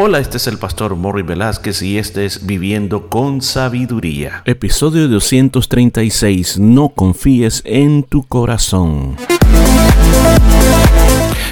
Hola, 0.00 0.20
este 0.20 0.36
es 0.36 0.46
el 0.46 0.58
pastor 0.58 0.94
Morri 0.94 1.22
Velázquez 1.22 1.82
y 1.82 1.98
este 1.98 2.24
es 2.24 2.46
Viviendo 2.46 3.08
con 3.08 3.42
Sabiduría. 3.42 4.42
Episodio 4.44 5.08
236. 5.08 6.60
No 6.60 6.90
confíes 6.90 7.62
en 7.64 8.04
tu 8.04 8.22
corazón. 8.22 9.16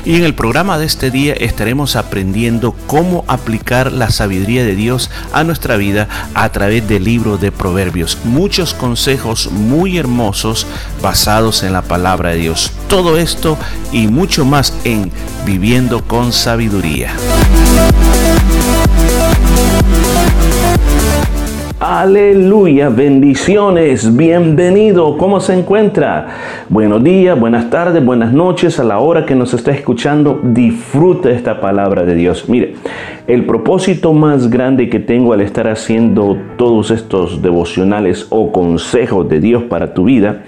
Y 0.05 0.15
en 0.15 0.23
el 0.23 0.37
programa 0.37 0.79
de 0.79 0.87
este 0.87 1.11
día 1.11 1.33
estaremos 1.33 1.97
aprendiendo 1.97 2.77
cómo 2.87 3.25
aplicar 3.27 3.91
la 3.91 4.11
sabiduría 4.11 4.65
de 4.65 4.77
Dios 4.77 5.11
a 5.33 5.43
nuestra 5.43 5.77
vida 5.77 6.07
a 6.35 6.49
través 6.51 6.87
del 6.87 7.03
libro 7.03 7.39
de 7.39 7.51
Proverbios. 7.51 8.17
Muchos 8.23 8.75
consejos 8.75 9.51
muy 9.51 9.99
hermosos 9.99 10.69
basados 11.03 11.65
en 11.65 11.73
la 11.73 11.83
palabra 11.83 12.31
de 12.31 12.37
Dios. 12.37 12.71
Todo 12.89 13.19
esto 13.19 13.59
y 13.91 14.07
mucho 14.07 14.45
más 14.45 14.73
en 14.85 15.11
Viviendo 15.45 16.05
con 16.05 16.33
Sabiduría. 16.33 17.13
Aleluya, 21.79 22.89
bendiciones, 22.89 24.17
bienvenido, 24.17 25.19
¿cómo 25.19 25.41
se 25.41 25.53
encuentra? 25.53 26.27
Buenos 26.71 27.05
días, 27.05 27.39
buenas 27.39 27.69
tardes, 27.69 28.03
buenas 28.03 28.33
noches, 28.33 28.81
a 28.81 28.85
la 28.85 28.99
hora 28.99 29.27
que 29.27 29.35
nos 29.35 29.53
está 29.53 29.73
escuchando, 29.73 30.41
disfrute 30.43 31.33
esta 31.33 31.61
palabra 31.61 32.05
de 32.05 32.15
Dios. 32.15 32.49
Mire, 32.49 32.77
el 33.27 33.45
propósito 33.45 34.15
más 34.15 34.49
grande 34.49 34.89
que 34.89 35.01
tengo 35.01 35.35
al 35.35 35.43
estar 35.43 35.69
haciendo 35.69 36.39
todos 36.57 36.91
estos 36.91 37.43
devocionales 37.43 38.27
o 38.31 38.53
consejos 38.53 39.29
de 39.29 39.41
Dios 39.41 39.63
para 39.65 39.93
tu 39.93 40.05
vida 40.05 40.45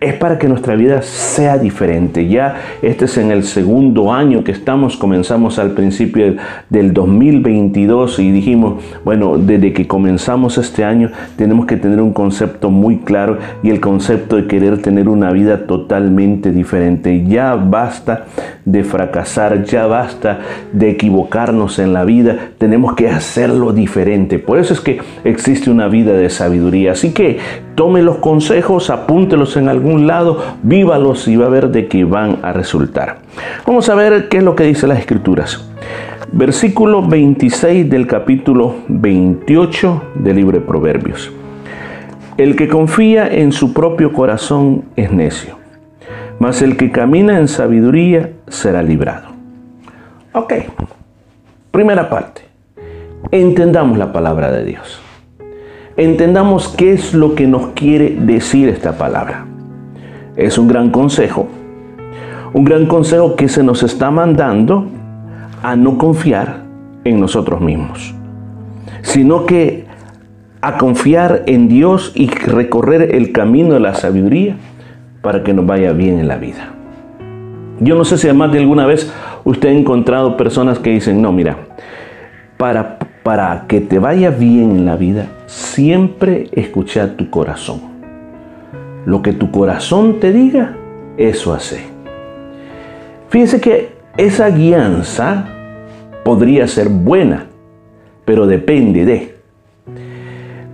es 0.00 0.14
para 0.14 0.38
que 0.38 0.48
nuestra 0.48 0.76
vida 0.76 1.02
sea 1.02 1.58
diferente. 1.58 2.26
Ya 2.26 2.56
este 2.80 3.04
es 3.04 3.18
en 3.18 3.30
el 3.30 3.44
segundo 3.44 4.12
año 4.12 4.42
que 4.42 4.50
estamos, 4.50 4.96
comenzamos 4.96 5.58
al 5.58 5.72
principio 5.72 6.36
del 6.70 6.94
2022 6.94 8.18
y 8.18 8.30
dijimos, 8.30 8.82
bueno, 9.04 9.36
desde 9.36 9.74
que 9.74 9.86
comenzamos 9.86 10.56
este 10.56 10.84
año 10.84 11.10
tenemos 11.36 11.66
que 11.66 11.76
tener 11.76 12.00
un 12.00 12.14
concepto 12.14 12.70
muy 12.70 12.98
claro 12.98 13.38
y 13.62 13.68
el 13.68 13.80
concepto 13.80 14.36
de 14.36 14.46
querer 14.46 14.80
tener 14.80 15.06
una 15.06 15.32
vida 15.32 15.66
totalmente 15.66 16.50
diferente. 16.50 17.26
Ya 17.26 17.54
basta 17.54 18.24
de 18.64 18.84
fracasar, 18.84 19.64
ya 19.64 19.86
basta 19.86 20.40
de 20.72 20.90
equivocarnos 20.90 21.78
en 21.78 21.92
la 21.92 22.04
vida, 22.04 22.36
tenemos 22.56 22.94
que 22.94 23.08
hacerlo 23.08 23.74
diferente. 23.74 24.38
Por 24.38 24.58
eso 24.58 24.72
es 24.72 24.80
que 24.80 25.00
existe 25.24 25.70
una 25.70 25.88
vida 25.88 26.14
de 26.14 26.30
sabiduría. 26.30 26.92
Así 26.92 27.12
que 27.12 27.38
tome 27.80 28.02
los 28.02 28.18
consejos, 28.18 28.90
apúntelos 28.90 29.56
en 29.56 29.70
algún 29.70 30.06
lado, 30.06 30.36
vívalos 30.62 31.26
y 31.28 31.36
va 31.36 31.46
a 31.46 31.48
ver 31.48 31.70
de 31.70 31.88
qué 31.88 32.04
van 32.04 32.40
a 32.42 32.52
resultar. 32.52 33.20
Vamos 33.66 33.88
a 33.88 33.94
ver 33.94 34.28
qué 34.28 34.36
es 34.36 34.42
lo 34.42 34.54
que 34.54 34.64
dice 34.64 34.86
las 34.86 34.98
escrituras. 34.98 35.66
Versículo 36.30 37.00
26 37.00 37.88
del 37.88 38.06
capítulo 38.06 38.74
28 38.88 40.02
del 40.16 40.36
libro 40.36 40.58
de 40.58 40.66
Proverbios. 40.66 41.32
El 42.36 42.54
que 42.54 42.68
confía 42.68 43.26
en 43.26 43.50
su 43.50 43.72
propio 43.72 44.12
corazón 44.12 44.84
es 44.94 45.10
necio 45.10 45.58
mas 46.38 46.62
el 46.62 46.78
que 46.78 46.90
camina 46.90 47.38
en 47.38 47.48
sabiduría 47.48 48.30
será 48.48 48.82
librado. 48.82 49.28
Ok, 50.32 50.54
primera 51.70 52.08
parte. 52.08 52.42
Entendamos 53.30 53.98
la 53.98 54.10
palabra 54.10 54.50
de 54.50 54.64
Dios. 54.64 54.99
Entendamos 55.96 56.68
qué 56.68 56.92
es 56.92 57.14
lo 57.14 57.34
que 57.34 57.46
nos 57.46 57.68
quiere 57.68 58.16
decir 58.20 58.68
esta 58.68 58.96
palabra. 58.96 59.46
Es 60.36 60.56
un 60.58 60.68
gran 60.68 60.90
consejo. 60.90 61.48
Un 62.52 62.64
gran 62.64 62.86
consejo 62.86 63.36
que 63.36 63.48
se 63.48 63.62
nos 63.62 63.82
está 63.82 64.10
mandando 64.10 64.86
a 65.62 65.76
no 65.76 65.98
confiar 65.98 66.64
en 67.04 67.20
nosotros 67.20 67.60
mismos, 67.60 68.14
sino 69.02 69.46
que 69.46 69.86
a 70.60 70.76
confiar 70.76 71.44
en 71.46 71.68
Dios 71.68 72.12
y 72.14 72.28
recorrer 72.28 73.14
el 73.14 73.32
camino 73.32 73.74
de 73.74 73.80
la 73.80 73.94
sabiduría 73.94 74.56
para 75.22 75.42
que 75.42 75.54
nos 75.54 75.66
vaya 75.66 75.92
bien 75.92 76.18
en 76.18 76.28
la 76.28 76.36
vida. 76.36 76.74
Yo 77.80 77.94
no 77.94 78.04
sé 78.04 78.18
si 78.18 78.28
además 78.28 78.52
de 78.52 78.58
alguna 78.58 78.84
vez 78.84 79.12
usted 79.44 79.70
ha 79.70 79.72
encontrado 79.72 80.36
personas 80.36 80.78
que 80.78 80.90
dicen, 80.90 81.22
no, 81.22 81.32
mira, 81.32 81.56
para, 82.58 82.98
para 83.22 83.66
que 83.68 83.80
te 83.80 83.98
vaya 83.98 84.30
bien 84.30 84.70
en 84.70 84.86
la 84.86 84.96
vida, 84.96 85.26
siempre 85.46 86.48
escucha 86.52 87.16
tu 87.16 87.30
corazón. 87.30 87.80
Lo 89.04 89.22
que 89.22 89.32
tu 89.32 89.50
corazón 89.50 90.20
te 90.20 90.32
diga, 90.32 90.76
eso 91.16 91.52
hace. 91.52 91.80
Fíjese 93.28 93.60
que 93.60 93.92
esa 94.16 94.50
guianza 94.50 95.46
podría 96.24 96.66
ser 96.66 96.88
buena, 96.88 97.46
pero 98.24 98.46
depende 98.46 99.04
de. 99.04 99.34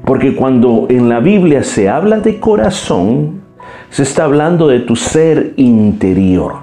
Porque 0.05 0.35
cuando 0.35 0.87
en 0.89 1.09
la 1.09 1.21
Biblia 1.21 1.63
se 1.63 1.89
habla 1.89 2.21
de 2.21 2.39
corazón, 2.39 3.43
se 3.91 4.05
está 4.05 4.25
hablando 4.25 4.69
de 4.69 4.81
tu 4.81 4.97
ser 4.97 5.53
interior. 5.57 6.55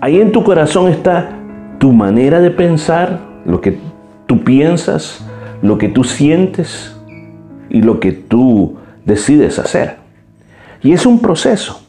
Ahí 0.00 0.20
en 0.20 0.32
tu 0.32 0.44
corazón 0.44 0.90
está 0.90 1.30
tu 1.78 1.92
manera 1.92 2.40
de 2.40 2.50
pensar, 2.50 3.20
lo 3.44 3.60
que 3.60 3.78
tú 4.26 4.44
piensas, 4.44 5.24
lo 5.62 5.78
que 5.78 5.88
tú 5.88 6.04
sientes 6.04 6.96
y 7.70 7.82
lo 7.82 8.00
que 8.00 8.12
tú 8.12 8.76
decides 9.04 9.58
hacer. 9.58 9.96
Y 10.82 10.92
es 10.92 11.06
un 11.06 11.20
proceso. 11.20 11.80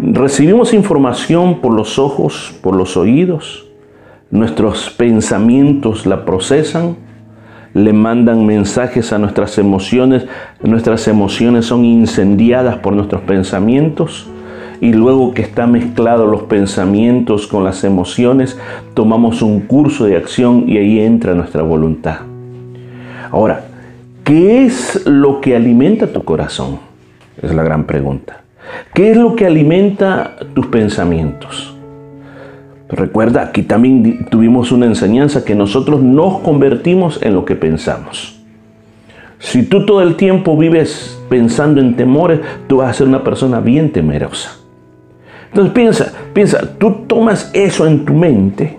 Recibimos 0.00 0.72
información 0.74 1.60
por 1.60 1.74
los 1.74 1.98
ojos, 1.98 2.54
por 2.62 2.74
los 2.74 2.96
oídos, 2.96 3.66
nuestros 4.30 4.90
pensamientos 4.90 6.06
la 6.06 6.24
procesan 6.24 6.96
le 7.74 7.92
mandan 7.92 8.46
mensajes 8.46 9.12
a 9.12 9.18
nuestras 9.18 9.58
emociones, 9.58 10.26
nuestras 10.62 11.06
emociones 11.06 11.66
son 11.66 11.84
incendiadas 11.84 12.78
por 12.78 12.92
nuestros 12.92 13.22
pensamientos 13.22 14.26
y 14.80 14.92
luego 14.92 15.34
que 15.34 15.42
está 15.42 15.66
mezclado 15.66 16.26
los 16.26 16.42
pensamientos 16.42 17.46
con 17.46 17.64
las 17.64 17.84
emociones, 17.84 18.58
tomamos 18.94 19.42
un 19.42 19.60
curso 19.60 20.04
de 20.04 20.16
acción 20.16 20.64
y 20.68 20.78
ahí 20.78 21.00
entra 21.00 21.34
nuestra 21.34 21.62
voluntad. 21.62 22.20
Ahora, 23.30 23.64
¿qué 24.24 24.64
es 24.64 25.06
lo 25.06 25.40
que 25.40 25.56
alimenta 25.56 26.06
tu 26.06 26.22
corazón? 26.22 26.78
Es 27.42 27.54
la 27.54 27.62
gran 27.62 27.84
pregunta. 27.84 28.42
¿Qué 28.94 29.10
es 29.12 29.16
lo 29.16 29.34
que 29.34 29.46
alimenta 29.46 30.36
tus 30.54 30.66
pensamientos? 30.66 31.74
Recuerda, 32.88 33.42
aquí 33.42 33.62
también 33.62 34.26
tuvimos 34.30 34.72
una 34.72 34.86
enseñanza 34.86 35.44
que 35.44 35.54
nosotros 35.54 36.02
nos 36.02 36.38
convertimos 36.38 37.20
en 37.22 37.34
lo 37.34 37.44
que 37.44 37.54
pensamos. 37.54 38.38
Si 39.38 39.62
tú 39.62 39.86
todo 39.86 40.02
el 40.02 40.16
tiempo 40.16 40.56
vives 40.56 41.20
pensando 41.28 41.80
en 41.80 41.96
temores, 41.96 42.40
tú 42.66 42.78
vas 42.78 42.90
a 42.90 42.94
ser 42.94 43.06
una 43.06 43.22
persona 43.22 43.60
bien 43.60 43.92
temerosa. 43.92 44.56
Entonces 45.48 45.72
piensa, 45.72 46.12
piensa, 46.32 46.60
tú 46.78 47.04
tomas 47.06 47.50
eso 47.54 47.86
en 47.86 48.04
tu 48.04 48.14
mente, 48.14 48.76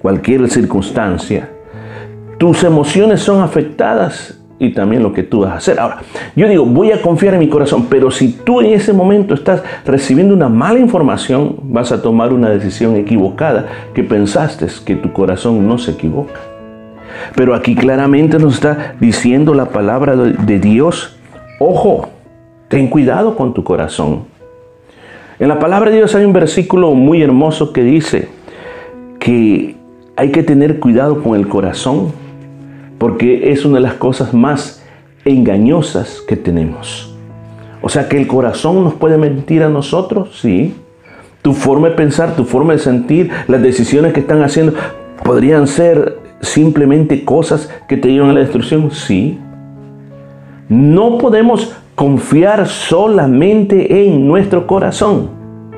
cualquier 0.00 0.48
circunstancia, 0.48 1.48
tus 2.38 2.64
emociones 2.64 3.20
son 3.20 3.42
afectadas 3.42 4.40
y 4.58 4.72
también 4.72 5.02
lo 5.02 5.12
que 5.12 5.22
tú 5.22 5.40
vas 5.40 5.52
a 5.52 5.56
hacer. 5.56 5.80
Ahora, 5.80 6.02
yo 6.36 6.46
digo, 6.46 6.64
voy 6.66 6.92
a 6.92 7.00
confiar 7.00 7.34
en 7.34 7.40
mi 7.40 7.48
corazón, 7.48 7.86
pero 7.88 8.10
si 8.10 8.32
tú 8.32 8.60
en 8.60 8.72
ese 8.72 8.92
momento 8.92 9.34
estás 9.34 9.62
recibiendo 9.84 10.34
una 10.34 10.48
mala 10.48 10.78
información, 10.78 11.56
vas 11.62 11.92
a 11.92 12.02
tomar 12.02 12.32
una 12.32 12.50
decisión 12.50 12.96
equivocada 12.96 13.66
que 13.94 14.04
pensaste 14.04 14.66
que 14.84 14.96
tu 14.96 15.12
corazón 15.12 15.66
no 15.66 15.78
se 15.78 15.92
equivoca. 15.92 16.40
Pero 17.34 17.54
aquí 17.54 17.74
claramente 17.74 18.38
nos 18.38 18.54
está 18.54 18.94
diciendo 19.00 19.54
la 19.54 19.66
palabra 19.66 20.14
de 20.14 20.58
Dios, 20.58 21.16
ojo, 21.58 22.08
ten 22.68 22.88
cuidado 22.88 23.36
con 23.36 23.54
tu 23.54 23.64
corazón. 23.64 24.29
En 25.40 25.48
la 25.48 25.58
palabra 25.58 25.90
de 25.90 25.96
Dios 25.96 26.14
hay 26.14 26.26
un 26.26 26.34
versículo 26.34 26.92
muy 26.92 27.22
hermoso 27.22 27.72
que 27.72 27.82
dice 27.82 28.28
que 29.18 29.74
hay 30.14 30.32
que 30.32 30.42
tener 30.42 30.80
cuidado 30.80 31.22
con 31.22 31.34
el 31.34 31.48
corazón 31.48 32.12
porque 32.98 33.50
es 33.50 33.64
una 33.64 33.76
de 33.76 33.80
las 33.80 33.94
cosas 33.94 34.34
más 34.34 34.84
engañosas 35.24 36.20
que 36.28 36.36
tenemos. 36.36 37.16
O 37.80 37.88
sea 37.88 38.06
que 38.06 38.18
el 38.18 38.26
corazón 38.26 38.84
nos 38.84 38.92
puede 38.92 39.16
mentir 39.16 39.62
a 39.62 39.70
nosotros, 39.70 40.38
sí. 40.38 40.74
Tu 41.40 41.54
forma 41.54 41.88
de 41.88 41.94
pensar, 41.94 42.36
tu 42.36 42.44
forma 42.44 42.74
de 42.74 42.78
sentir, 42.78 43.30
las 43.48 43.62
decisiones 43.62 44.12
que 44.12 44.20
están 44.20 44.42
haciendo, 44.42 44.74
podrían 45.24 45.66
ser 45.66 46.18
simplemente 46.42 47.24
cosas 47.24 47.70
que 47.88 47.96
te 47.96 48.12
llevan 48.12 48.28
a 48.28 48.34
la 48.34 48.40
destrucción, 48.40 48.90
sí. 48.90 49.38
No 50.68 51.16
podemos 51.16 51.74
confiar 52.00 52.66
solamente 52.66 54.06
en 54.06 54.26
nuestro 54.26 54.66
corazón. 54.66 55.28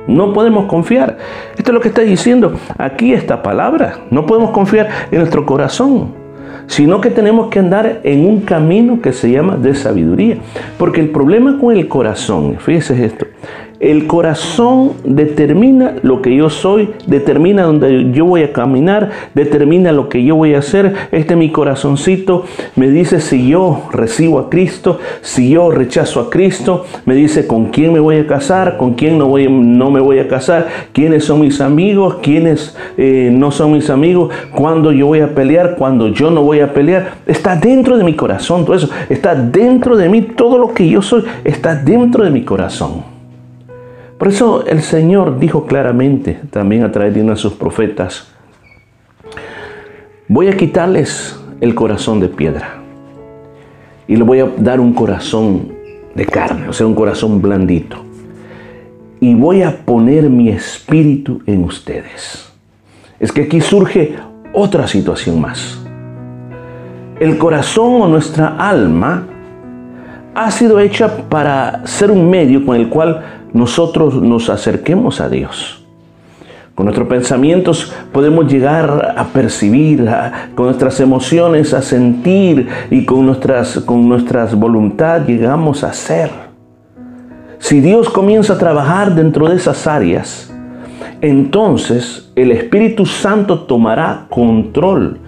No 0.07 0.31
podemos 0.31 0.67
confiar. 0.67 1.17
Esto 1.57 1.71
es 1.71 1.73
lo 1.73 1.81
que 1.81 1.89
está 1.89 2.01
diciendo 2.01 2.53
aquí 2.77 3.11
esta 3.11 3.43
palabra. 3.43 4.05
No 4.09 4.25
podemos 4.25 4.51
confiar 4.51 4.87
en 5.11 5.19
nuestro 5.19 5.45
corazón 5.45 6.23
sino 6.67 7.01
que 7.01 7.09
tenemos 7.09 7.49
que 7.49 7.59
andar 7.59 7.99
en 8.03 8.25
un 8.25 8.39
camino 8.39 9.01
que 9.01 9.11
se 9.11 9.29
llama 9.29 9.57
de 9.57 9.75
sabiduría. 9.75 10.37
Porque 10.77 11.01
el 11.01 11.09
problema 11.09 11.59
con 11.59 11.75
el 11.75 11.89
corazón, 11.89 12.55
fíjese 12.57 13.03
esto, 13.03 13.25
El 13.83 14.07
corazón 14.07 14.93
determina 15.03 15.95
lo 16.03 16.21
que 16.21 16.33
yo 16.33 16.49
soy, 16.49 16.91
determina 17.05 17.63
donde 17.63 18.13
yo 18.13 18.23
voy 18.23 18.43
a 18.43 18.53
caminar, 18.53 19.09
determina 19.33 19.91
lo 19.91 20.07
que 20.07 20.23
yo 20.23 20.37
voy 20.37 20.53
a 20.53 20.59
hacer. 20.59 20.93
Este 21.11 21.35
mi 21.35 21.51
corazoncito 21.51 22.45
me 22.77 22.89
dice 22.89 23.19
si 23.19 23.45
yo 23.49 23.89
recibo 23.91 24.39
a 24.39 24.49
Cristo, 24.49 24.99
si 25.19 25.49
yo 25.49 25.69
rechazo 25.69 26.21
a 26.21 26.29
Cristo, 26.29 26.85
me 27.05 27.13
dice 27.13 27.45
con 27.45 27.71
quién 27.71 27.91
me 27.91 27.99
voy 27.99 28.19
a 28.19 28.25
casar, 28.25 28.77
con 28.77 28.93
quién 28.93 29.17
no, 29.17 29.27
voy, 29.27 29.49
no 29.49 29.91
me 29.91 29.99
voy 29.99 30.19
a 30.19 30.29
casar, 30.29 30.69
quiénes 30.93 31.25
son 31.25 31.41
mis 31.41 31.59
amigos, 31.59 32.19
quiénes 32.21 32.77
eh, 32.95 33.31
no 33.33 33.51
son 33.51 33.73
mis 33.73 33.89
amigos, 33.89 34.33
cuándo 34.55 34.93
yo 34.93 35.07
voy 35.07 35.19
a 35.19 35.35
pelear, 35.35 35.75
cuándo 35.75 36.07
yo 36.07 36.31
no 36.31 36.41
voy 36.41 36.61
a 36.61 36.73
pelear. 36.73 37.15
Está 37.25 37.57
dentro 37.57 37.97
de 37.97 38.05
mi 38.05 38.13
corazón 38.13 38.63
todo 38.63 38.77
eso, 38.77 38.89
está 39.09 39.35
dentro 39.35 39.97
de 39.97 40.07
mí, 40.07 40.21
todo 40.21 40.57
lo 40.57 40.73
que 40.73 40.87
yo 40.87 41.01
soy. 41.01 41.25
Está 41.43 41.75
dentro 41.75 42.23
de 42.23 42.29
mi 42.29 42.43
corazón. 42.45 43.12
Por 44.23 44.31
eso 44.31 44.65
el 44.65 44.81
Señor 44.81 45.37
dijo 45.37 45.65
claramente, 45.65 46.39
también 46.49 46.85
a 46.85 46.91
través 46.93 47.13
de 47.13 47.21
uno 47.21 47.31
de 47.31 47.35
sus 47.35 47.55
profetas, 47.55 48.31
voy 50.29 50.47
a 50.47 50.55
quitarles 50.55 51.37
el 51.59 51.75
corazón 51.75 52.21
de 52.21 52.29
piedra 52.29 52.81
y 54.07 54.15
le 54.15 54.23
voy 54.23 54.39
a 54.39 54.45
dar 54.59 54.79
un 54.79 54.93
corazón 54.93 55.73
de 56.15 56.25
carne, 56.25 56.69
o 56.69 56.71
sea, 56.71 56.87
un 56.87 56.95
corazón 56.95 57.41
blandito. 57.41 57.97
Y 59.19 59.35
voy 59.35 59.61
a 59.61 59.83
poner 59.83 60.29
mi 60.29 60.47
espíritu 60.47 61.41
en 61.45 61.65
ustedes. 61.65 62.49
Es 63.19 63.29
que 63.29 63.41
aquí 63.41 63.59
surge 63.59 64.15
otra 64.53 64.87
situación 64.87 65.41
más. 65.41 65.85
El 67.19 67.37
corazón 67.37 68.03
o 68.03 68.07
nuestra 68.07 68.55
alma 68.55 69.27
ha 70.35 70.51
sido 70.51 70.79
hecha 70.79 71.29
para 71.29 71.85
ser 71.85 72.11
un 72.11 72.29
medio 72.29 72.65
con 72.65 72.75
el 72.75 72.89
cual 72.89 73.21
nosotros 73.53 74.15
nos 74.15 74.49
acerquemos 74.49 75.21
a 75.21 75.29
Dios. 75.29 75.83
Con 76.75 76.87
nuestros 76.87 77.07
pensamientos 77.07 77.93
podemos 78.11 78.51
llegar 78.51 79.13
a 79.15 79.25
percibir, 79.25 80.09
con 80.55 80.65
nuestras 80.65 80.99
emociones 80.99 81.71
a 81.73 81.83
sentir 81.83 82.67
y 82.89 83.05
con 83.05 83.27
nuestras, 83.27 83.77
con 83.79 84.09
nuestras 84.09 84.55
voluntad 84.55 85.21
llegamos 85.27 85.83
a 85.83 85.93
ser. 85.93 86.31
Si 87.59 87.79
Dios 87.79 88.09
comienza 88.09 88.53
a 88.53 88.57
trabajar 88.57 89.13
dentro 89.13 89.47
de 89.47 89.55
esas 89.55 89.85
áreas, 89.85 90.51
entonces 91.21 92.31
el 92.35 92.51
Espíritu 92.51 93.05
Santo 93.05 93.59
tomará 93.61 94.25
control. 94.29 95.19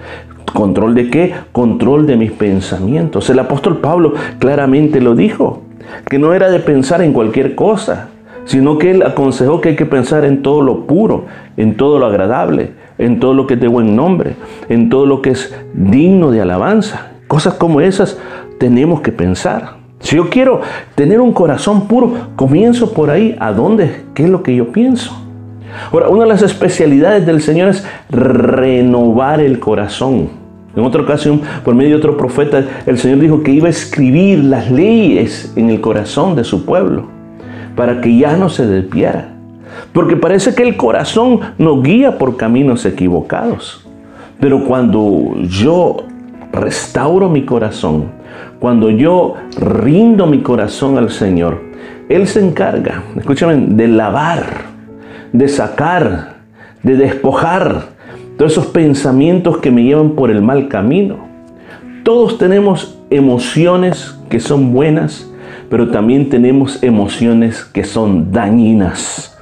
¿Control 0.55 0.95
de 0.95 1.09
qué? 1.09 1.35
Control 1.51 2.07
de 2.07 2.15
mis 2.15 2.31
pensamientos. 2.31 3.29
El 3.29 3.39
apóstol 3.39 3.79
Pablo 3.79 4.13
claramente 4.39 5.01
lo 5.01 5.13
dijo, 5.13 5.63
que 6.09 6.17
no 6.17 6.33
era 6.33 6.49
de 6.49 6.61
pensar 6.61 7.01
en 7.01 7.11
cualquier 7.11 7.55
cosa, 7.55 8.07
sino 8.45 8.77
que 8.77 8.91
él 8.91 9.03
aconsejó 9.03 9.59
que 9.59 9.69
hay 9.69 9.75
que 9.75 9.85
pensar 9.85 10.23
en 10.23 10.41
todo 10.41 10.61
lo 10.61 10.87
puro, 10.87 11.25
en 11.57 11.75
todo 11.75 11.99
lo 11.99 12.05
agradable, 12.05 12.71
en 12.97 13.19
todo 13.19 13.33
lo 13.33 13.47
que 13.47 13.55
es 13.55 13.59
de 13.59 13.67
buen 13.67 13.97
nombre, 13.97 14.37
en 14.69 14.87
todo 14.89 15.05
lo 15.05 15.21
que 15.21 15.31
es 15.31 15.53
digno 15.73 16.31
de 16.31 16.39
alabanza. 16.39 17.11
Cosas 17.27 17.55
como 17.55 17.81
esas 17.81 18.17
tenemos 18.57 19.01
que 19.01 19.11
pensar. 19.11 19.75
Si 19.99 20.15
yo 20.15 20.29
quiero 20.29 20.61
tener 20.95 21.19
un 21.19 21.33
corazón 21.33 21.89
puro, 21.89 22.13
comienzo 22.37 22.93
por 22.93 23.09
ahí. 23.09 23.35
¿A 23.41 23.51
dónde? 23.51 24.03
¿Qué 24.13 24.23
es 24.23 24.29
lo 24.29 24.41
que 24.41 24.55
yo 24.55 24.71
pienso? 24.71 25.21
Ahora, 25.91 26.07
una 26.07 26.23
de 26.23 26.29
las 26.29 26.43
especialidades 26.43 27.25
del 27.25 27.41
Señor 27.41 27.67
es 27.67 27.85
renovar 28.09 29.41
el 29.41 29.59
corazón. 29.59 30.44
En 30.75 30.83
otra 30.83 31.01
ocasión, 31.01 31.41
por 31.63 31.73
medio 31.73 31.91
de 31.91 31.95
otro 31.95 32.17
profeta, 32.17 32.63
el 32.85 32.97
Señor 32.97 33.19
dijo 33.19 33.43
que 33.43 33.51
iba 33.51 33.67
a 33.67 33.71
escribir 33.71 34.43
las 34.43 34.69
leyes 34.69 35.53
en 35.55 35.69
el 35.69 35.79
corazón 35.79 36.35
de 36.35 36.43
su 36.43 36.65
pueblo 36.65 37.07
para 37.75 38.01
que 38.01 38.17
ya 38.17 38.35
no 38.35 38.49
se 38.49 38.65
desviara. 38.65 39.33
Porque 39.93 40.17
parece 40.17 40.53
que 40.53 40.63
el 40.63 40.75
corazón 40.75 41.39
nos 41.57 41.81
guía 41.81 42.17
por 42.17 42.37
caminos 42.37 42.85
equivocados. 42.85 43.85
Pero 44.39 44.65
cuando 44.65 45.35
yo 45.47 45.97
restauro 46.51 47.29
mi 47.29 47.45
corazón, 47.45 48.11
cuando 48.59 48.89
yo 48.89 49.35
rindo 49.57 50.27
mi 50.27 50.41
corazón 50.41 50.97
al 50.97 51.09
Señor, 51.09 51.61
Él 52.09 52.27
se 52.27 52.45
encarga, 52.45 53.03
escúchame, 53.15 53.55
de 53.55 53.87
lavar, 53.87 54.43
de 55.31 55.47
sacar, 55.47 56.35
de 56.83 56.97
despojar 56.97 57.94
todos 58.37 58.51
esos 58.51 58.67
pensamientos 58.67 59.57
que 59.57 59.71
me 59.71 59.83
llevan 59.83 60.11
por 60.11 60.31
el 60.31 60.41
mal 60.41 60.67
camino. 60.67 61.27
Todos 62.03 62.37
tenemos 62.37 62.97
emociones 63.09 64.17
que 64.29 64.39
son 64.39 64.73
buenas 64.73 65.29
pero 65.69 65.89
también 65.89 66.29
tenemos 66.29 66.81
emociones 66.83 67.63
que 67.63 67.83
son 67.83 68.31
dañinas. 68.31 69.37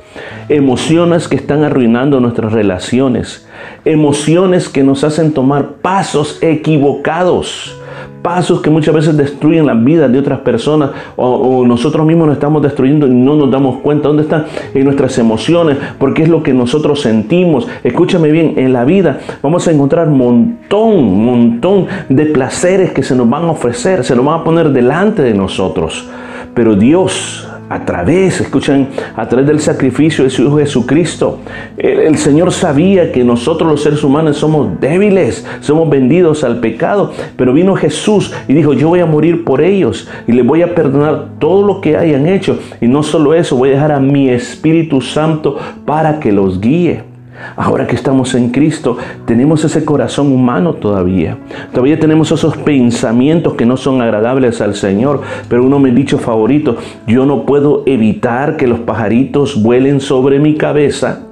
Emociones 0.49 1.27
que 1.27 1.35
están 1.35 1.63
arruinando 1.63 2.19
nuestras 2.19 2.53
relaciones. 2.53 3.47
Emociones 3.85 4.69
que 4.69 4.83
nos 4.83 5.03
hacen 5.03 5.33
tomar 5.33 5.75
pasos 5.81 6.41
equivocados 6.41 7.79
pasos 8.23 8.61
que 8.61 8.69
muchas 8.69 8.95
veces 8.95 9.15
destruyen 9.15 9.67
la 9.67 9.75
vida 9.75 10.07
de 10.07 10.17
otras 10.17 10.39
personas 10.39 10.91
o, 11.15 11.63
nosotros 11.67 12.05
mismos 12.05 12.27
nos 12.27 12.37
estamos 12.37 12.61
destruyendo 12.61 13.05
y 13.05 13.11
no 13.11 13.35
nos 13.35 13.51
damos 13.51 13.81
cuenta 13.81 14.07
dónde 14.07 14.23
están 14.23 14.45
en 14.73 14.85
nuestras 14.85 15.17
emociones, 15.17 15.77
porque 15.99 16.23
es 16.23 16.29
lo 16.29 16.41
que 16.41 16.53
nosotros 16.53 17.01
sentimos. 17.01 17.67
Escúchame 17.83 18.31
bien, 18.31 18.53
en 18.57 18.73
la 18.73 18.85
vida 18.85 19.19
vamos 19.41 19.67
a 19.67 19.71
encontrar 19.71 20.07
montón, 20.07 21.23
montón 21.23 21.87
de 22.09 22.25
placeres 22.25 22.91
que 22.91 23.03
se 23.03 23.15
nos 23.15 23.29
van 23.29 23.43
a 23.43 23.51
ofrecer, 23.51 24.03
se 24.03 24.15
nos 24.15 24.25
van 24.25 24.39
a 24.39 24.43
poner 24.43 24.69
delante 24.71 25.21
de 25.21 25.33
nosotros. 25.33 26.09
Pero 26.53 26.75
Dios 26.75 27.47
a 27.69 27.85
través, 27.85 28.41
escuchen, 28.41 28.89
a 29.15 29.27
través 29.27 29.47
del 29.47 29.59
sacrificio 29.59 30.23
de 30.23 30.29
su 30.29 30.43
Hijo 30.43 30.57
Jesucristo. 30.57 31.39
El, 31.77 32.17
Señor 32.17 32.51
sabía 32.51 33.11
que 33.11 33.23
nosotros 33.23 33.69
los 33.69 33.81
seres 33.81 34.03
humanos 34.03 34.37
somos 34.37 34.79
débiles, 34.79 35.45
somos 35.61 35.89
vendidos 35.89 36.43
al 36.43 36.59
pecado, 36.59 37.11
pero 37.35 37.53
vino 37.53 37.75
Jesús 37.75 38.33
y 38.47 38.53
dijo, 38.53 38.73
yo 38.73 38.89
voy 38.89 38.99
a 38.99 39.05
morir 39.05 39.43
por 39.43 39.61
ellos 39.61 40.07
y 40.27 40.31
les 40.31 40.45
voy 40.45 40.61
a 40.61 40.75
perdonar 40.75 41.27
todo 41.39 41.65
lo 41.65 41.81
que 41.81 41.97
hayan 41.97 42.27
hecho. 42.27 42.59
Y 42.81 42.87
no 42.87 43.03
solo 43.03 43.33
eso, 43.33 43.55
voy 43.55 43.69
a 43.69 43.73
dejar 43.73 43.91
a 43.91 43.99
mi 43.99 44.29
Espíritu 44.29 45.01
Santo 45.01 45.57
para 45.85 46.19
que 46.19 46.31
los 46.31 46.59
guíe. 46.59 47.12
Ahora 47.55 47.87
que 47.87 47.95
estamos 47.95 48.35
en 48.35 48.49
Cristo, 48.49 48.97
tenemos 49.25 49.63
ese 49.63 49.85
corazón 49.85 50.31
humano 50.31 50.73
todavía. 50.73 51.37
Todavía 51.71 51.99
tenemos 51.99 52.31
esos 52.31 52.57
pensamientos 52.57 53.53
que 53.53 53.65
no 53.65 53.77
son 53.77 54.01
agradables 54.01 54.61
al 54.61 54.75
Señor. 54.75 55.21
Pero 55.49 55.63
uno 55.63 55.79
me 55.79 55.91
ha 55.91 55.93
dicho 55.93 56.17
favorito, 56.17 56.77
yo 57.07 57.25
no 57.25 57.45
puedo 57.45 57.83
evitar 57.85 58.57
que 58.57 58.67
los 58.67 58.79
pajaritos 58.79 59.61
vuelen 59.61 59.99
sobre 59.99 60.39
mi 60.39 60.55
cabeza 60.55 61.27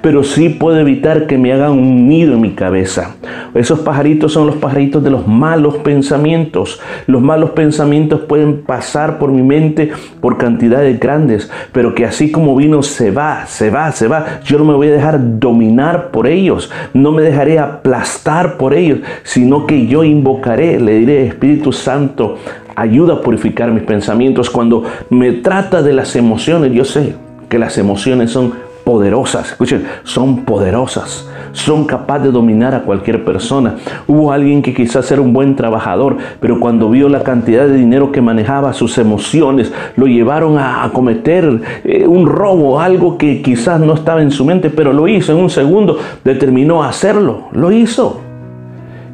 pero 0.00 0.22
sí 0.22 0.48
puedo 0.48 0.78
evitar 0.78 1.26
que 1.26 1.38
me 1.38 1.52
hagan 1.52 1.72
un 1.72 2.08
nido 2.08 2.34
en 2.34 2.40
mi 2.40 2.50
cabeza. 2.52 3.16
Esos 3.54 3.80
pajaritos 3.80 4.32
son 4.32 4.46
los 4.46 4.56
pajaritos 4.56 5.02
de 5.02 5.10
los 5.10 5.26
malos 5.26 5.76
pensamientos. 5.76 6.80
Los 7.06 7.22
malos 7.22 7.50
pensamientos 7.50 8.20
pueden 8.22 8.62
pasar 8.62 9.18
por 9.18 9.30
mi 9.30 9.42
mente 9.42 9.92
por 10.20 10.38
cantidades 10.38 10.98
grandes, 10.98 11.50
pero 11.72 11.94
que 11.94 12.04
así 12.04 12.30
como 12.30 12.56
vino 12.56 12.82
se 12.82 13.10
va, 13.10 13.46
se 13.46 13.70
va, 13.70 13.92
se 13.92 14.08
va. 14.08 14.40
Yo 14.44 14.58
no 14.58 14.64
me 14.64 14.74
voy 14.74 14.88
a 14.88 14.92
dejar 14.92 15.38
dominar 15.38 16.10
por 16.10 16.26
ellos, 16.26 16.70
no 16.92 17.12
me 17.12 17.22
dejaré 17.22 17.58
aplastar 17.58 18.56
por 18.56 18.74
ellos, 18.74 19.00
sino 19.22 19.66
que 19.66 19.86
yo 19.86 20.04
invocaré, 20.04 20.80
le 20.80 20.98
diré, 20.98 21.26
Espíritu 21.26 21.72
Santo, 21.72 22.38
ayuda 22.76 23.14
a 23.14 23.20
purificar 23.20 23.70
mis 23.70 23.82
pensamientos. 23.82 24.50
Cuando 24.50 24.84
me 25.10 25.32
trata 25.32 25.82
de 25.82 25.92
las 25.92 26.16
emociones, 26.16 26.72
yo 26.72 26.84
sé 26.84 27.14
que 27.48 27.58
las 27.58 27.78
emociones 27.78 28.30
son 28.30 28.52
poderosas. 28.84 29.52
Escuchen, 29.52 29.86
son 30.04 30.44
poderosas. 30.44 31.28
Son 31.52 31.84
capaces 31.84 32.24
de 32.24 32.32
dominar 32.32 32.74
a 32.74 32.82
cualquier 32.82 33.24
persona. 33.24 33.76
Hubo 34.06 34.32
alguien 34.32 34.62
que 34.62 34.74
quizás 34.74 35.10
era 35.10 35.22
un 35.22 35.32
buen 35.32 35.56
trabajador, 35.56 36.16
pero 36.40 36.60
cuando 36.60 36.90
vio 36.90 37.08
la 37.08 37.22
cantidad 37.22 37.66
de 37.66 37.76
dinero 37.76 38.12
que 38.12 38.20
manejaba, 38.20 38.72
sus 38.72 38.98
emociones 38.98 39.72
lo 39.96 40.06
llevaron 40.06 40.58
a, 40.58 40.90
cometer 40.92 41.60
eh, 41.84 42.06
un 42.06 42.26
robo, 42.26 42.80
algo 42.80 43.16
que 43.18 43.42
quizás 43.42 43.80
no 43.80 43.94
estaba 43.94 44.22
en 44.22 44.30
su 44.30 44.44
mente, 44.44 44.70
pero 44.70 44.92
lo 44.92 45.08
hizo 45.08 45.32
en 45.32 45.38
un 45.38 45.50
segundo, 45.50 45.98
determinó 46.24 46.84
hacerlo, 46.84 47.48
lo 47.52 47.72
hizo. 47.72 48.20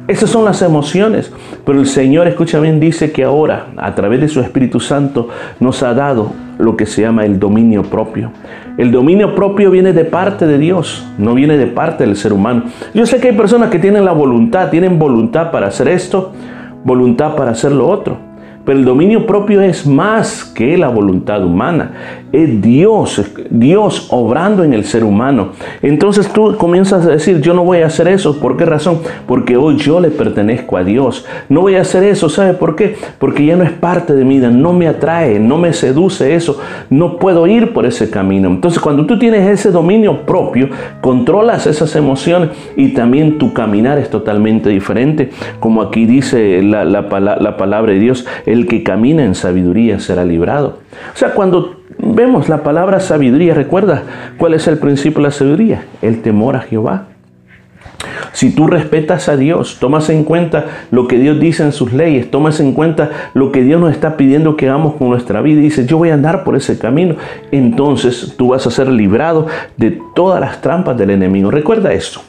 Esas 0.07 0.29
son 0.29 0.43
las 0.43 0.61
emociones. 0.61 1.31
Pero 1.65 1.79
el 1.79 1.85
Señor, 1.87 2.27
escucha 2.27 2.59
bien, 2.59 2.79
dice 2.79 3.11
que 3.11 3.23
ahora, 3.23 3.67
a 3.77 3.95
través 3.95 4.19
de 4.19 4.27
su 4.27 4.41
Espíritu 4.41 4.79
Santo, 4.79 5.29
nos 5.59 5.83
ha 5.83 5.93
dado 5.93 6.33
lo 6.61 6.77
que 6.77 6.85
se 6.85 7.01
llama 7.01 7.25
el 7.25 7.39
dominio 7.39 7.83
propio. 7.83 8.31
El 8.77 8.91
dominio 8.91 9.35
propio 9.35 9.71
viene 9.71 9.93
de 9.93 10.05
parte 10.05 10.47
de 10.47 10.57
Dios, 10.57 11.05
no 11.17 11.33
viene 11.33 11.57
de 11.57 11.67
parte 11.67 12.05
del 12.05 12.15
ser 12.15 12.33
humano. 12.33 12.63
Yo 12.93 13.05
sé 13.05 13.19
que 13.19 13.29
hay 13.29 13.37
personas 13.37 13.69
que 13.69 13.79
tienen 13.79 14.05
la 14.05 14.13
voluntad, 14.13 14.69
tienen 14.69 14.97
voluntad 14.97 15.51
para 15.51 15.67
hacer 15.67 15.87
esto, 15.87 16.31
voluntad 16.83 17.35
para 17.35 17.51
hacer 17.51 17.71
lo 17.71 17.87
otro. 17.87 18.30
Pero 18.65 18.77
el 18.77 18.85
dominio 18.85 19.25
propio 19.25 19.61
es 19.61 19.87
más 19.87 20.45
que 20.45 20.77
la 20.77 20.89
voluntad 20.89 21.43
humana. 21.43 21.91
Es 22.31 22.61
Dios, 22.61 23.21
Dios 23.49 24.07
obrando 24.11 24.63
en 24.63 24.73
el 24.73 24.85
ser 24.85 25.03
humano. 25.03 25.49
Entonces 25.81 26.31
tú 26.31 26.55
comienzas 26.57 27.05
a 27.05 27.09
decir, 27.09 27.41
yo 27.41 27.53
no 27.53 27.63
voy 27.63 27.79
a 27.79 27.87
hacer 27.87 28.07
eso. 28.07 28.39
¿Por 28.39 28.57
qué 28.57 28.65
razón? 28.65 28.99
Porque 29.27 29.57
hoy 29.57 29.77
yo 29.77 29.99
le 29.99 30.09
pertenezco 30.09 30.77
a 30.77 30.83
Dios. 30.83 31.25
No 31.49 31.61
voy 31.61 31.75
a 31.75 31.81
hacer 31.81 32.03
eso. 32.03 32.29
¿Sabe 32.29 32.53
por 32.53 32.75
qué? 32.75 32.95
Porque 33.17 33.45
ya 33.45 33.55
no 33.55 33.63
es 33.63 33.71
parte 33.71 34.13
de 34.13 34.23
mi 34.23 34.35
vida. 34.35 34.49
No 34.49 34.73
me 34.73 34.87
atrae, 34.87 35.39
no 35.39 35.57
me 35.57 35.73
seduce 35.73 36.35
eso. 36.35 36.59
No 36.89 37.17
puedo 37.17 37.47
ir 37.47 37.73
por 37.73 37.85
ese 37.85 38.09
camino. 38.09 38.49
Entonces 38.49 38.79
cuando 38.79 39.05
tú 39.05 39.17
tienes 39.17 39.49
ese 39.49 39.71
dominio 39.71 40.21
propio, 40.21 40.69
controlas 41.01 41.65
esas 41.67 41.95
emociones 41.95 42.49
y 42.77 42.89
también 42.89 43.39
tu 43.39 43.53
caminar 43.53 43.97
es 43.97 44.09
totalmente 44.09 44.69
diferente. 44.69 45.31
Como 45.59 45.81
aquí 45.81 46.05
dice 46.05 46.61
la, 46.61 46.85
la 46.85 47.57
palabra 47.57 47.91
de 47.91 47.99
Dios 47.99 48.25
el 48.51 48.67
que 48.67 48.83
camina 48.83 49.23
en 49.23 49.33
sabiduría 49.33 49.99
será 49.99 50.25
librado. 50.25 50.79
O 51.13 51.17
sea, 51.17 51.33
cuando 51.33 51.81
vemos 51.97 52.49
la 52.49 52.63
palabra 52.63 52.99
sabiduría, 52.99 53.53
recuerda 53.53 54.03
cuál 54.37 54.53
es 54.53 54.67
el 54.67 54.77
principio 54.77 55.19
de 55.19 55.23
la 55.23 55.31
sabiduría, 55.31 55.85
el 56.01 56.21
temor 56.21 56.57
a 56.57 56.61
Jehová. 56.61 57.07
Si 58.33 58.53
tú 58.53 58.67
respetas 58.67 59.29
a 59.29 59.37
Dios, 59.37 59.77
tomas 59.79 60.09
en 60.09 60.23
cuenta 60.23 60.65
lo 60.89 61.07
que 61.07 61.17
Dios 61.17 61.39
dice 61.39 61.63
en 61.63 61.71
sus 61.71 61.93
leyes, 61.93 62.29
tomas 62.31 62.59
en 62.59 62.73
cuenta 62.73 63.09
lo 63.33 63.51
que 63.51 63.63
Dios 63.63 63.79
nos 63.79 63.91
está 63.91 64.17
pidiendo 64.17 64.57
que 64.57 64.67
hagamos 64.67 64.95
con 64.95 65.09
nuestra 65.09 65.41
vida 65.41 65.59
y 65.59 65.63
dices, 65.63 65.87
yo 65.87 65.97
voy 65.97 66.09
a 66.09 66.15
andar 66.15 66.43
por 66.43 66.55
ese 66.55 66.77
camino, 66.77 67.15
entonces 67.51 68.35
tú 68.37 68.49
vas 68.49 68.65
a 68.67 68.71
ser 68.71 68.87
librado 68.89 69.47
de 69.77 69.99
todas 70.15 70.41
las 70.41 70.61
trampas 70.61 70.97
del 70.97 71.11
enemigo. 71.11 71.51
Recuerda 71.51 71.93
esto. 71.93 72.21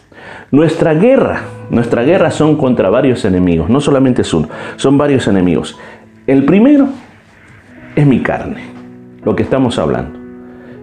Nuestra 0.50 0.95
guerra, 0.95 1.43
nuestra 1.71 2.02
guerra 2.02 2.31
son 2.31 2.57
contra 2.57 2.91
varios 2.91 3.25
enemigos, 3.25 3.71
no 3.71 3.81
solamente 3.81 4.23
es 4.23 4.35
uno, 4.35 4.49
son 4.76 4.99
varios 4.99 5.26
enemigos. 5.26 5.79
El 6.26 6.45
primero 6.45 6.87
es 7.97 8.07
mi 8.07 8.21
carne, 8.23 8.62
lo 9.25 9.35
que 9.35 9.43
estamos 9.43 9.76
hablando. 9.81 10.21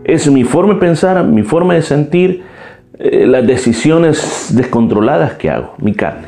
Es 0.04 0.30
mi 0.30 0.44
forma 0.44 0.74
de 0.74 0.80
pensar, 0.82 1.24
mi 1.24 1.44
forma 1.44 1.76
de 1.76 1.82
sentir, 1.82 2.44
eh, 2.98 3.26
las 3.26 3.48
decisiones 3.48 4.50
descontroladas 4.54 5.34
que 5.36 5.50
hago, 5.50 5.76
mi 5.78 5.94
carne. 5.94 6.28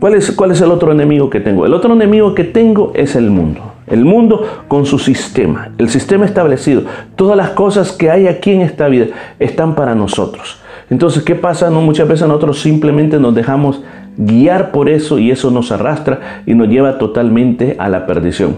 ¿Cuál 0.00 0.14
es, 0.14 0.32
¿Cuál 0.32 0.52
es 0.52 0.62
el 0.62 0.70
otro 0.70 0.92
enemigo 0.92 1.28
que 1.28 1.40
tengo? 1.40 1.66
El 1.66 1.74
otro 1.74 1.92
enemigo 1.92 2.34
que 2.34 2.44
tengo 2.44 2.92
es 2.94 3.16
el 3.16 3.28
mundo. 3.28 3.74
El 3.86 4.06
mundo 4.06 4.64
con 4.66 4.86
su 4.86 4.98
sistema, 4.98 5.70
el 5.76 5.90
sistema 5.90 6.24
establecido. 6.24 6.84
Todas 7.16 7.36
las 7.36 7.50
cosas 7.50 7.92
que 7.92 8.10
hay 8.10 8.28
aquí 8.28 8.52
en 8.52 8.62
esta 8.62 8.88
vida 8.88 9.08
están 9.40 9.74
para 9.74 9.94
nosotros. 9.94 10.58
Entonces, 10.88 11.22
¿qué 11.22 11.34
pasa? 11.34 11.70
Muchas 11.70 12.08
veces 12.08 12.26
nosotros 12.26 12.62
simplemente 12.62 13.20
nos 13.20 13.34
dejamos 13.34 13.82
guiar 14.16 14.70
por 14.70 14.88
eso 14.88 15.18
y 15.18 15.30
eso 15.30 15.50
nos 15.50 15.72
arrastra 15.72 16.42
y 16.46 16.54
nos 16.54 16.68
lleva 16.68 16.98
totalmente 16.98 17.76
a 17.78 17.88
la 17.88 18.06
perdición. 18.06 18.56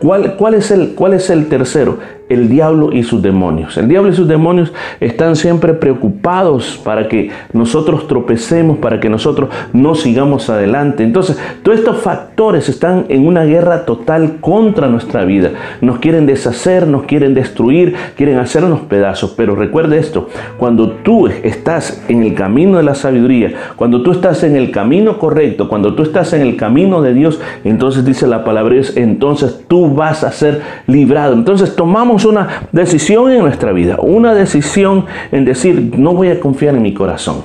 ¿Cuál, 0.00 0.54
es, 0.54 0.70
el, 0.70 0.94
cuál 0.94 1.14
es 1.14 1.28
el 1.30 1.48
tercero? 1.48 1.98
el 2.30 2.48
diablo 2.48 2.92
y 2.92 3.02
sus 3.02 3.20
demonios. 3.20 3.76
El 3.76 3.88
diablo 3.88 4.08
y 4.08 4.14
sus 4.14 4.28
demonios 4.28 4.72
están 5.00 5.34
siempre 5.34 5.74
preocupados 5.74 6.80
para 6.82 7.08
que 7.08 7.30
nosotros 7.52 8.06
tropecemos, 8.06 8.78
para 8.78 9.00
que 9.00 9.10
nosotros 9.10 9.50
no 9.72 9.96
sigamos 9.96 10.48
adelante. 10.48 11.02
Entonces, 11.02 11.38
todos 11.64 11.78
estos 11.78 11.98
factores 11.98 12.68
están 12.68 13.06
en 13.08 13.26
una 13.26 13.44
guerra 13.44 13.84
total 13.84 14.36
contra 14.40 14.86
nuestra 14.86 15.24
vida. 15.24 15.50
Nos 15.80 15.98
quieren 15.98 16.24
deshacer, 16.24 16.86
nos 16.86 17.02
quieren 17.02 17.34
destruir, 17.34 17.96
quieren 18.16 18.38
hacernos 18.38 18.80
pedazos. 18.82 19.34
Pero 19.36 19.56
recuerde 19.56 19.98
esto, 19.98 20.28
cuando 20.56 20.90
tú 20.90 21.26
estás 21.26 22.04
en 22.08 22.22
el 22.22 22.34
camino 22.34 22.76
de 22.76 22.84
la 22.84 22.94
sabiduría, 22.94 23.54
cuando 23.74 24.02
tú 24.02 24.12
estás 24.12 24.44
en 24.44 24.54
el 24.54 24.70
camino 24.70 25.18
correcto, 25.18 25.68
cuando 25.68 25.94
tú 25.96 26.04
estás 26.04 26.32
en 26.32 26.42
el 26.42 26.56
camino 26.56 27.02
de 27.02 27.12
Dios, 27.12 27.40
entonces 27.64 28.04
dice 28.04 28.28
la 28.28 28.44
palabra, 28.44 28.60
entonces 28.94 29.64
tú 29.66 29.89
vas 29.90 30.24
a 30.24 30.32
ser 30.32 30.60
librado. 30.86 31.34
Entonces 31.34 31.76
tomamos 31.76 32.24
una 32.24 32.62
decisión 32.72 33.30
en 33.30 33.40
nuestra 33.40 33.72
vida, 33.72 33.96
una 34.00 34.34
decisión 34.34 35.06
en 35.32 35.44
decir, 35.44 35.92
no 35.96 36.14
voy 36.14 36.28
a 36.28 36.40
confiar 36.40 36.74
en 36.74 36.82
mi 36.82 36.94
corazón, 36.94 37.42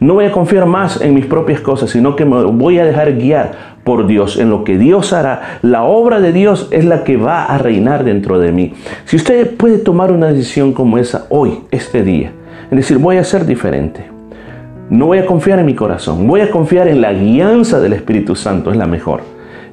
no 0.00 0.14
voy 0.14 0.26
a 0.26 0.32
confiar 0.32 0.66
más 0.66 1.00
en 1.00 1.14
mis 1.14 1.26
propias 1.26 1.60
cosas, 1.60 1.90
sino 1.90 2.16
que 2.16 2.24
me 2.24 2.42
voy 2.44 2.78
a 2.78 2.84
dejar 2.84 3.14
guiar 3.14 3.72
por 3.84 4.06
Dios, 4.06 4.38
en 4.38 4.50
lo 4.50 4.64
que 4.64 4.78
Dios 4.78 5.12
hará. 5.12 5.58
La 5.62 5.82
obra 5.84 6.20
de 6.20 6.32
Dios 6.32 6.68
es 6.70 6.84
la 6.84 7.04
que 7.04 7.16
va 7.16 7.44
a 7.44 7.58
reinar 7.58 8.04
dentro 8.04 8.38
de 8.38 8.52
mí. 8.52 8.74
Si 9.04 9.16
usted 9.16 9.56
puede 9.56 9.78
tomar 9.78 10.12
una 10.12 10.28
decisión 10.28 10.72
como 10.72 10.98
esa 10.98 11.26
hoy, 11.30 11.60
este 11.70 12.02
día, 12.02 12.32
es 12.70 12.76
decir, 12.76 12.98
voy 12.98 13.16
a 13.16 13.24
ser 13.24 13.44
diferente. 13.44 14.06
No 14.88 15.06
voy 15.06 15.18
a 15.18 15.26
confiar 15.26 15.58
en 15.58 15.66
mi 15.66 15.74
corazón, 15.74 16.26
voy 16.26 16.40
a 16.42 16.50
confiar 16.50 16.86
en 16.88 17.00
la 17.00 17.12
guianza 17.12 17.80
del 17.80 17.94
Espíritu 17.94 18.36
Santo, 18.36 18.70
es 18.70 18.76
la 18.76 18.86
mejor. 18.86 19.22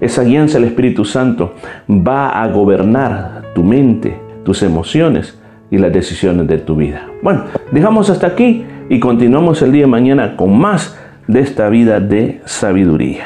Esa 0.02 0.24
guianza 0.24 0.60
del 0.60 0.70
Espíritu 0.70 1.04
Santo 1.04 1.56
va 1.90 2.42
a 2.42 2.48
gobernar 2.48 3.52
tu 3.54 3.64
mente, 3.64 4.18
tus 4.46 4.64
emociones 4.64 5.38
y 5.70 5.78
las 5.78 5.92
decisiones 5.92 6.48
de 6.48 6.58
tu 6.60 6.78
vida. 6.78 7.08
Bueno, 7.22 7.46
dejamos 7.72 8.10
hasta 8.10 8.28
aquí 8.28 8.64
y 8.90 9.00
continuamos 9.00 9.62
el 9.62 9.74
día 9.74 9.82
de 9.82 9.88
mañana 9.88 10.38
con 10.38 10.58
más 10.58 10.98
de 11.28 11.42
esta 11.42 11.68
vida 11.68 12.00
de 12.00 12.42
sabiduría. 12.46 13.26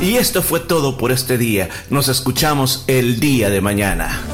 Y 0.00 0.16
esto 0.16 0.42
fue 0.42 0.58
todo 0.58 0.98
por 0.98 1.12
este 1.12 1.38
día. 1.38 1.68
Nos 1.88 2.08
escuchamos 2.08 2.84
el 2.88 3.20
día 3.20 3.48
de 3.48 3.60
mañana. 3.60 4.31